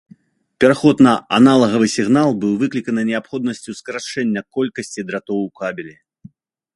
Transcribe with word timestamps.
Пераход 0.63 1.01
на 1.07 1.11
аналагавы 1.37 1.87
сігнал 1.95 2.29
быў 2.45 2.53
выкліканы 2.63 3.01
неабходнасцю 3.11 3.77
скарачэння 3.81 4.41
колькасці 4.57 5.07
дратоў 5.11 5.39
у 5.49 5.53
кабелі. 5.61 5.95